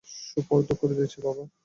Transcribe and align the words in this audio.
সোপর্দ 0.05 0.69
করে 0.73 0.93
দিয়েছি, 0.93 1.17
বাবা। 1.21 1.43